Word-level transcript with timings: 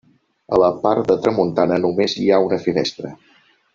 A 0.55 0.57
la 0.61 0.69
part 0.85 1.11
de 1.11 1.17
tramuntana 1.25 1.77
només 1.83 2.17
hi 2.23 2.27
ha 2.31 2.41
una 2.47 2.59
finestra. 2.65 3.13